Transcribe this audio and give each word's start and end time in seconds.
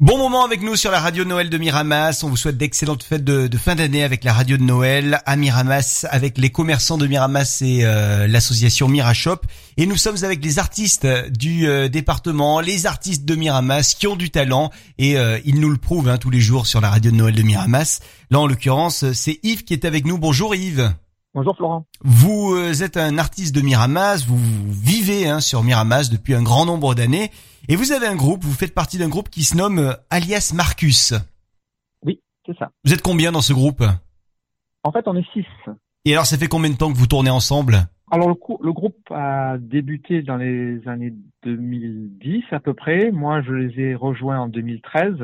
Bon 0.00 0.16
moment 0.16 0.44
avec 0.44 0.62
nous 0.62 0.76
sur 0.76 0.92
la 0.92 1.00
radio 1.00 1.24
de 1.24 1.28
Noël 1.28 1.50
de 1.50 1.58
Miramas. 1.58 2.20
On 2.22 2.28
vous 2.28 2.36
souhaite 2.36 2.56
d'excellentes 2.56 3.02
fêtes 3.02 3.24
de, 3.24 3.56
fin 3.56 3.74
d'année 3.74 4.04
avec 4.04 4.22
la 4.22 4.32
radio 4.32 4.56
de 4.56 4.62
Noël 4.62 5.20
à 5.26 5.34
Miramas, 5.34 6.06
avec 6.08 6.38
les 6.38 6.50
commerçants 6.50 6.98
de 6.98 7.08
Miramas 7.08 7.62
et 7.62 7.80
euh, 7.82 8.28
l'association 8.28 8.86
Mirashop. 8.86 9.40
Et 9.76 9.86
nous 9.86 9.96
sommes 9.96 10.22
avec 10.22 10.44
les 10.44 10.60
artistes 10.60 11.04
du 11.36 11.66
euh, 11.66 11.88
département, 11.88 12.60
les 12.60 12.86
artistes 12.86 13.24
de 13.24 13.34
Miramas 13.34 13.96
qui 13.98 14.06
ont 14.06 14.14
du 14.14 14.30
talent 14.30 14.70
et 14.98 15.16
euh, 15.16 15.40
ils 15.44 15.58
nous 15.58 15.68
le 15.68 15.78
prouvent 15.78 16.08
hein, 16.08 16.16
tous 16.16 16.30
les 16.30 16.40
jours 16.40 16.68
sur 16.68 16.80
la 16.80 16.90
radio 16.90 17.10
de 17.10 17.16
Noël 17.16 17.34
de 17.34 17.42
Miramas. 17.42 17.98
Là, 18.30 18.38
en 18.38 18.46
l'occurrence, 18.46 19.10
c'est 19.14 19.40
Yves 19.42 19.64
qui 19.64 19.72
est 19.72 19.84
avec 19.84 20.06
nous. 20.06 20.16
Bonjour 20.16 20.54
Yves. 20.54 20.92
Bonjour 21.34 21.56
Florent. 21.56 21.86
Vous 22.04 22.56
êtes 22.84 22.96
un 22.96 23.18
artiste 23.18 23.52
de 23.52 23.62
Miramas, 23.62 24.24
vous 24.28 24.38
vivez 24.70 25.26
hein, 25.26 25.40
sur 25.40 25.64
Miramas 25.64 26.08
depuis 26.08 26.36
un 26.36 26.42
grand 26.42 26.66
nombre 26.66 26.94
d'années. 26.94 27.32
Et 27.70 27.76
vous 27.76 27.92
avez 27.92 28.06
un 28.06 28.16
groupe, 28.16 28.44
vous 28.44 28.54
faites 28.54 28.74
partie 28.74 28.96
d'un 28.96 29.10
groupe 29.10 29.28
qui 29.28 29.44
se 29.44 29.54
nomme 29.54 29.78
euh, 29.78 29.92
Alias 30.08 30.52
Marcus. 30.54 31.12
Oui, 32.02 32.22
c'est 32.46 32.56
ça. 32.56 32.70
Vous 32.82 32.94
êtes 32.94 33.02
combien 33.02 33.30
dans 33.30 33.42
ce 33.42 33.52
groupe? 33.52 33.84
En 34.84 34.90
fait, 34.90 35.06
on 35.06 35.14
est 35.14 35.26
six. 35.34 35.44
Et 36.06 36.14
alors, 36.14 36.24
ça 36.24 36.38
fait 36.38 36.46
combien 36.46 36.70
de 36.70 36.76
temps 36.76 36.90
que 36.90 36.96
vous 36.96 37.06
tournez 37.06 37.28
ensemble? 37.28 37.76
Alors, 38.10 38.28
le, 38.28 38.72
groupe 38.72 38.96
a 39.10 39.58
débuté 39.58 40.22
dans 40.22 40.38
les 40.38 40.80
années 40.88 41.12
2010 41.44 42.44
à 42.52 42.60
peu 42.60 42.72
près. 42.72 43.10
Moi, 43.10 43.42
je 43.42 43.52
les 43.52 43.80
ai 43.82 43.94
rejoints 43.94 44.40
en 44.40 44.48
2013. 44.48 45.16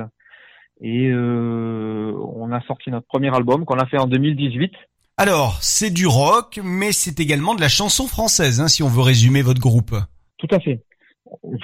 Et 0.83 1.09
euh, 1.09 2.13
on 2.37 2.53
a 2.53 2.61
sorti 2.67 2.91
notre 2.91 3.07
premier 3.07 3.35
album 3.35 3.65
qu'on 3.65 3.79
a 3.79 3.87
fait 3.87 3.97
en 3.97 4.07
2018. 4.07 4.71
Alors, 5.17 5.63
c'est 5.63 5.91
du 5.91 6.07
rock, 6.07 6.61
mais 6.63 6.93
c'est 6.93 7.21
également 7.21 7.55
de 7.55 7.63
la 7.63 7.69
chanson 7.69 8.07
française, 8.07 8.61
hein, 8.61 8.69
si 8.69 8.83
on 8.83 8.89
veut 8.89 9.01
résumer 9.01 9.41
votre 9.41 9.61
groupe. 9.61 9.95
Tout 10.37 10.49
à 10.51 10.61
fait 10.61 10.83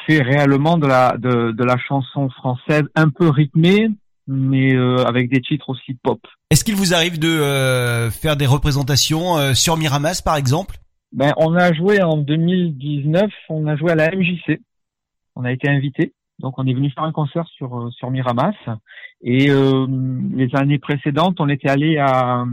fait 0.07 0.23
réellement 0.23 0.79
de 0.79 0.87
la 0.87 1.17
de, 1.17 1.53
de 1.53 1.65
la 1.65 1.77
chanson 1.79 2.29
française 2.31 2.85
un 2.95 3.09
peu 3.09 3.29
rythmée, 3.29 3.89
mais 4.27 4.75
euh, 4.75 5.05
avec 5.05 5.31
des 5.31 5.41
titres 5.41 5.71
aussi 5.71 5.95
pop. 5.95 6.21
Est-ce 6.51 6.65
qu'il 6.65 6.77
vous 6.77 6.95
arrive 6.95 7.19
de 7.19 7.29
euh, 7.29 8.11
faire 8.11 8.37
des 8.37 8.47
représentations 8.47 9.37
euh, 9.37 9.55
sur 9.55 9.77
Miramas, 9.77 10.23
par 10.25 10.37
exemple? 10.37 10.77
Ben, 11.13 11.33
on 11.37 11.55
a 11.55 11.73
joué 11.73 12.03
en 12.03 12.17
2019, 12.17 13.31
on 13.49 13.67
a 13.67 13.77
joué 13.77 13.93
à 13.93 13.95
la 13.97 14.11
MJC. 14.11 14.61
On 15.37 15.45
a 15.45 15.53
été 15.53 15.69
invité, 15.69 16.13
donc 16.39 16.59
on 16.59 16.67
est 16.67 16.75
venu 16.75 16.91
faire 16.91 17.05
un 17.05 17.13
concert 17.13 17.47
sur 17.57 17.91
sur 17.93 18.11
Miramas. 18.11 18.55
Et 19.23 19.49
les 19.49 20.49
années 20.55 20.79
précédentes, 20.79 21.41
on 21.41 21.49
était 21.49 21.69
allé 21.69 21.99
à 21.99 22.45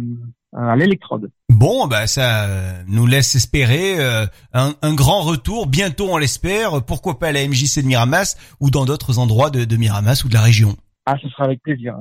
à 0.58 0.76
l'électrode. 0.76 1.30
Bon, 1.50 1.88
bah 1.88 2.08
ça 2.08 2.46
euh, 2.46 2.84
nous 2.88 3.06
laisse 3.06 3.36
espérer 3.36 4.00
euh, 4.00 4.26
un, 4.54 4.74
un, 4.82 4.94
grand 4.94 5.22
retour 5.22 5.68
bientôt, 5.68 6.08
on 6.10 6.18
l'espère. 6.18 6.84
Pourquoi 6.84 7.20
pas 7.20 7.28
à 7.28 7.32
la 7.32 7.48
MJC 7.48 7.82
de 7.82 7.88
Miramas 7.88 8.38
ou 8.60 8.70
dans 8.70 8.86
d'autres 8.86 9.20
endroits 9.20 9.50
de, 9.50 9.66
de, 9.66 9.78
Miramas 9.78 10.24
ou 10.26 10.30
de 10.30 10.34
la 10.34 10.42
région. 10.42 10.76
Ah, 11.06 11.16
ce 11.22 11.30
sera 11.30 11.46
avec 11.46 11.62
plaisir. 11.62 11.96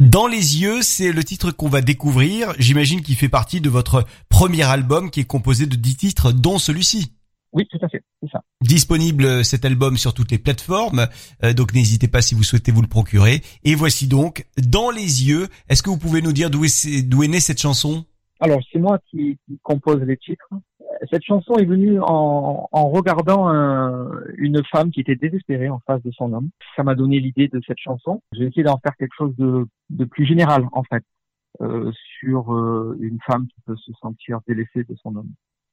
Dans 0.00 0.26
les 0.26 0.60
yeux, 0.60 0.82
c'est 0.82 1.12
le 1.12 1.22
titre 1.22 1.50
qu'on 1.50 1.68
va 1.68 1.80
découvrir. 1.80 2.52
J'imagine 2.58 3.02
qu'il 3.02 3.16
fait 3.16 3.28
partie 3.28 3.60
de 3.60 3.68
votre 3.68 4.04
premier 4.28 4.64
album 4.64 5.10
qui 5.10 5.20
est 5.20 5.24
composé 5.24 5.66
de 5.66 5.76
dix 5.76 5.96
titres, 5.96 6.32
dont 6.32 6.58
celui-ci. 6.58 7.12
Oui, 7.52 7.66
tout 7.70 7.78
à 7.82 7.88
fait, 7.88 8.02
c'est 8.20 8.30
ça. 8.30 8.42
Disponible 8.60 9.24
euh, 9.24 9.42
cet 9.42 9.64
album 9.64 9.96
sur 9.96 10.14
toutes 10.14 10.30
les 10.30 10.38
plateformes, 10.38 11.06
donc 11.56 11.72
n'hésitez 11.74 12.08
pas 12.08 12.20
si 12.20 12.34
vous 12.34 12.42
souhaitez 12.42 12.72
vous 12.72 12.82
le 12.82 12.88
procurer. 12.88 13.42
Et 13.64 13.74
voici 13.74 14.08
donc 14.08 14.46
Dans 14.58 14.90
les 14.90 15.28
yeux. 15.28 15.48
Est-ce 15.68 15.82
que 15.82 15.90
vous 15.90 15.98
pouvez 15.98 16.22
nous 16.22 16.32
dire 16.32 16.50
d'où 16.50 16.64
est, 16.64 17.08
d'où 17.08 17.22
est 17.22 17.28
née 17.28 17.40
cette 17.40 17.60
chanson? 17.60 18.04
Alors, 18.40 18.60
c'est 18.70 18.78
moi 18.78 18.98
qui, 19.10 19.38
compose 19.62 20.02
les 20.02 20.16
titres. 20.16 20.48
Cette 21.10 21.24
chanson 21.24 21.54
est 21.54 21.64
venue 21.64 21.98
en, 22.00 22.68
regardant 22.72 23.48
une 24.36 24.62
femme 24.70 24.90
qui 24.90 25.00
était 25.00 25.16
désespérée 25.16 25.68
en 25.68 25.80
face 25.86 26.02
de 26.02 26.10
son 26.12 26.32
homme. 26.32 26.50
Ça 26.74 26.82
m'a 26.82 26.94
donné 26.94 27.20
l'idée 27.20 27.48
de 27.48 27.60
cette 27.66 27.78
chanson. 27.78 28.22
J'ai 28.32 28.44
essayé 28.44 28.62
d'en 28.62 28.78
faire 28.78 28.96
quelque 28.96 29.14
chose 29.16 29.34
de, 29.36 30.04
plus 30.04 30.26
général, 30.26 30.66
en 30.72 30.82
fait, 30.84 31.02
euh, 31.62 31.90
sur 32.20 32.52
euh, 32.52 32.96
une 33.00 33.18
femme 33.26 33.46
qui 33.46 33.60
peut 33.64 33.76
se 33.76 33.92
sentir 34.00 34.40
délaissée 34.46 34.84
de 34.84 34.94
son 35.02 35.16
homme. 35.16 35.30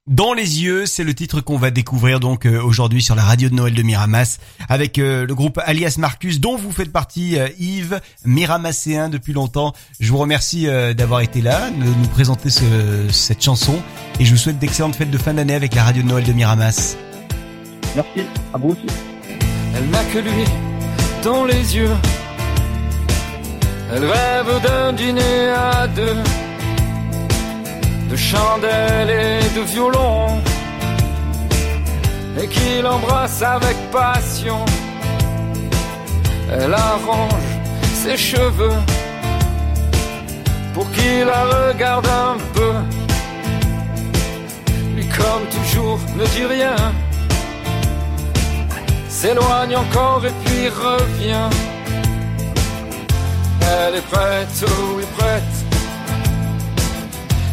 Dans 0.07 0.33
les 0.33 0.61
yeux, 0.61 0.85
c'est 0.85 1.05
le 1.05 1.13
titre 1.13 1.39
qu'on 1.39 1.57
va 1.57 1.71
découvrir 1.71 2.19
donc 2.19 2.45
euh, 2.45 2.61
aujourd'hui 2.61 3.01
sur 3.01 3.15
la 3.15 3.23
radio 3.23 3.47
de 3.47 3.55
Noël 3.55 3.73
de 3.73 3.81
Miramas 3.83 4.37
avec 4.67 4.99
euh, 4.99 5.25
le 5.25 5.33
groupe 5.33 5.61
Alias 5.63 5.95
Marcus 5.97 6.41
dont 6.41 6.57
vous 6.57 6.73
faites 6.73 6.91
partie 6.91 7.39
euh, 7.39 7.47
Yves, 7.57 8.01
Miramasséen 8.25 9.07
depuis 9.07 9.31
longtemps. 9.31 9.71
Je 10.01 10.11
vous 10.11 10.17
remercie 10.17 10.67
d'avoir 10.93 11.21
été 11.21 11.39
là, 11.39 11.69
de 11.69 11.85
nous 11.85 12.07
présenter 12.09 12.49
cette 12.49 13.41
chanson 13.41 13.81
et 14.19 14.25
je 14.25 14.31
vous 14.31 14.37
souhaite 14.37 14.59
d'excellentes 14.59 14.95
fêtes 14.95 15.09
de 15.09 15.17
fin 15.17 15.35
d'année 15.35 15.55
avec 15.55 15.73
la 15.73 15.85
radio 15.85 16.03
de 16.03 16.07
Noël 16.09 16.25
de 16.25 16.33
Miramas. 16.33 16.97
Merci, 17.95 18.27
à 18.53 18.57
vous 18.57 18.71
aussi. 18.71 18.87
Elle 19.73 19.89
n'a 19.89 20.03
que 20.03 20.19
lui 20.19 20.43
dans 21.23 21.45
les 21.45 21.77
yeux. 21.77 21.91
Elle 23.93 24.03
rêve 24.03 24.61
d'un 24.63 24.91
dîner 24.91 25.47
à 25.47 25.87
deux 25.87 26.15
de 26.15 26.42
chandelles 28.31 29.09
et 29.09 29.59
de 29.59 29.61
violons, 29.73 30.41
et 32.39 32.47
qu'il 32.47 32.85
embrasse 32.85 33.41
avec 33.41 33.77
passion. 33.91 34.63
Elle 36.51 36.73
arrange 36.73 37.49
ses 38.01 38.17
cheveux 38.17 38.79
pour 40.73 40.89
qu'il 40.91 41.25
la 41.25 41.43
regarde 41.55 42.07
un 42.07 42.37
peu. 42.55 42.73
Lui, 44.95 45.05
comme 45.17 45.45
toujours, 45.55 45.99
ne 46.19 46.25
dit 46.35 46.47
rien, 46.57 46.75
s'éloigne 49.09 49.75
encore 49.75 50.21
et 50.25 50.35
puis 50.43 50.69
revient. 50.69 51.49
Elle 53.61 53.95
est 53.95 54.07
prête, 54.11 54.65
oui 54.95 55.05
prête 55.17 55.72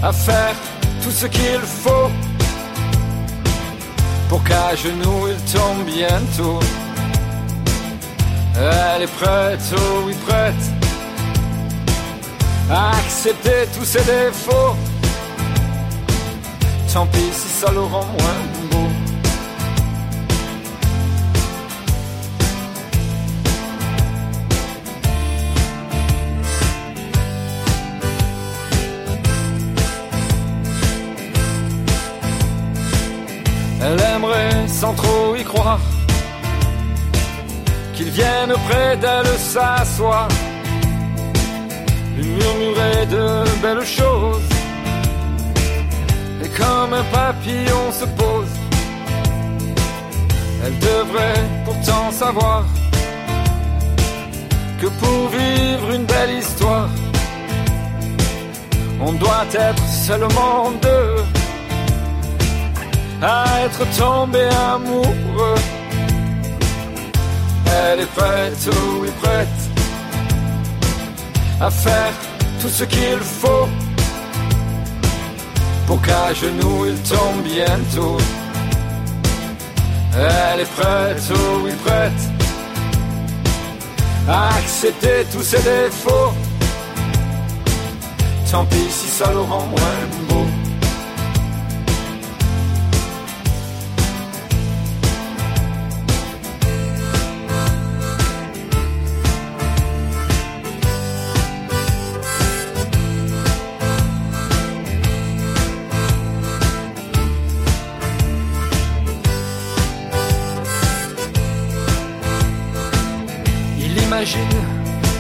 à 0.03 0.13
faire 0.13 0.55
tout 1.03 1.11
ce 1.11 1.27
qu'il 1.27 1.61
faut 1.61 2.11
pour 4.29 4.43
qu'à 4.45 4.75
genoux 4.75 5.29
il 5.29 5.53
tombe 5.53 5.85
bientôt. 5.87 6.61
Elle 8.57 9.03
est 9.03 9.15
prête, 9.19 9.61
oh 9.77 10.03
oui 10.07 10.15
prête, 10.27 10.65
à 12.71 12.91
accepter 12.99 13.67
tous 13.77 13.85
ses 13.85 14.05
défauts. 14.05 14.77
Tant 16.93 17.07
pis 17.07 17.31
si 17.33 17.49
ça 17.61 17.71
le 17.71 17.81
rend 17.81 18.05
moins 18.05 18.60
Elle 33.83 34.01
aimerait 34.15 34.69
sans 34.69 34.93
trop 34.95 35.35
y 35.37 35.43
croire 35.43 35.81
qu'il 37.95 38.11
vienne 38.11 38.53
près 38.69 38.97
d'elle 38.99 39.39
s'asseoir, 39.39 40.29
lui 42.17 42.27
murmurer 42.27 43.07
de 43.07 43.27
belles 43.63 43.87
choses. 43.87 44.49
Et 46.45 46.49
comme 46.49 46.93
un 46.93 47.05
papillon 47.05 47.85
se 47.93 48.05
pose, 48.05 48.55
elle 50.65 50.79
devrait 50.79 51.45
pourtant 51.65 52.11
savoir 52.13 52.65
que 54.81 54.87
pour 54.87 55.29
vivre 55.29 55.91
une 55.95 56.05
belle 56.05 56.39
histoire, 56.39 56.89
on 59.01 59.13
doit 59.13 59.47
être 59.55 59.87
seulement 59.89 60.71
deux 60.83 61.30
à 63.23 63.45
être 63.65 63.85
tombé 63.99 64.49
amoureux. 64.73 65.61
Elle 67.67 68.01
est 68.01 68.13
prête, 68.15 68.69
oui 69.01 69.09
prête, 69.23 69.49
à 71.61 71.71
faire 71.71 72.13
tout 72.61 72.69
ce 72.69 72.85
qu'il 72.85 73.19
faut 73.21 73.69
pour 75.87 76.01
qu'à 76.03 76.33
genoux 76.35 76.87
il 76.87 76.97
tombe 77.03 77.43
bientôt. 77.43 78.17
Elle 80.15 80.61
est 80.61 80.73
prête, 80.77 81.23
oui 81.63 81.73
prête, 81.85 82.23
à 84.29 84.49
accepter 84.57 85.27
tous 85.33 85.43
ses 85.43 85.63
défauts. 85.63 86.33
Tant 88.51 88.65
pis 88.65 88.91
si 88.91 89.07
ça 89.09 89.31
le 89.31 89.41
rend 89.41 89.67
moins 89.67 90.01
beau. 90.29 90.47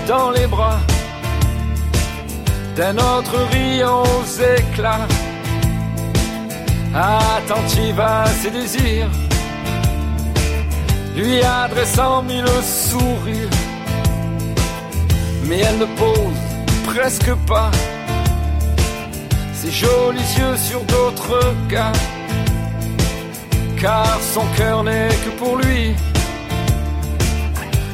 dans 0.06 0.30
les 0.30 0.46
bras 0.46 0.78
d'un 2.76 2.98
autre 2.98 3.34
riant 3.50 4.02
aux 4.02 4.26
éclats, 4.58 5.06
attentive 6.94 7.98
à 7.98 8.26
ses 8.26 8.50
désirs, 8.50 9.08
lui 11.16 11.40
adressant 11.42 12.22
mille 12.22 12.44
sourires, 12.62 13.56
mais 15.46 15.60
elle 15.60 15.78
ne 15.78 15.86
pose 15.96 16.40
presque 16.84 17.34
pas 17.46 17.70
ses 19.54 19.70
jolis 19.70 20.34
yeux 20.38 20.56
sur 20.58 20.82
d'autres 20.82 21.54
gars, 21.70 21.92
car 23.80 24.18
son 24.34 24.44
cœur 24.58 24.84
n'est 24.84 25.08
que 25.24 25.30
pour 25.38 25.56
lui. 25.56 25.94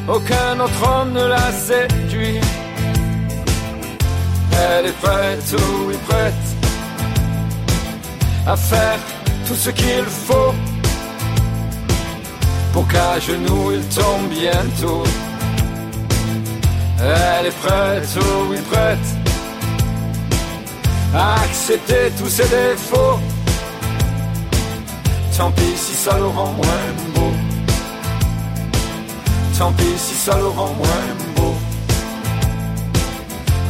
Aucun 0.08 0.60
autre 0.60 0.88
homme 0.88 1.12
ne 1.12 1.26
la 1.26 1.50
séduit. 1.52 2.40
Elle 4.52 4.86
est 4.86 4.98
prête, 5.02 5.54
oui 5.86 5.96
prête, 6.08 6.46
à 8.46 8.56
faire 8.56 8.98
tout 9.46 9.54
ce 9.54 9.70
qu'il 9.70 10.04
faut 10.04 10.54
pour 12.72 12.86
qu'à 12.88 13.18
genoux 13.18 13.72
il 13.72 13.82
tombe 13.88 14.28
bientôt. 14.30 15.02
Elle 17.00 17.46
est 17.46 17.58
prête, 17.62 18.18
oui 18.48 18.58
prête, 18.70 19.08
à 21.14 21.34
accepter 21.42 22.12
tous 22.18 22.28
ses 22.28 22.48
défauts. 22.48 23.18
Tant 25.36 25.50
pis 25.50 25.76
si 25.76 25.94
ça 25.94 26.16
le 26.16 26.26
rend 26.26 26.52
moins 26.52 26.86
beau. 27.14 27.45
Tant 29.58 29.72
pis 29.72 29.96
si 29.96 30.14
ça 30.14 30.36
le 30.36 30.48
rend 30.48 30.74
moins 30.74 31.06
beau. 31.34 31.54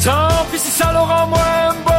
Tant 0.02 0.44
pis 0.50 0.58
si 0.58 0.70
ça 0.70 0.90
le 0.90 0.98
rend 0.98 1.28
moins 1.28 1.95